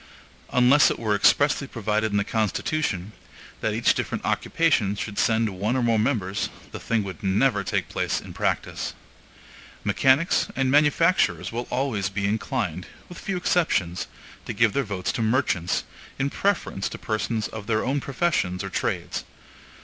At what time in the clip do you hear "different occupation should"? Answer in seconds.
3.93-5.19